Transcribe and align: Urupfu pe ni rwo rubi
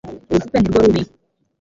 Urupfu 0.29 0.47
pe 0.51 0.57
ni 0.59 0.67
rwo 0.69 0.79
rubi 0.83 1.01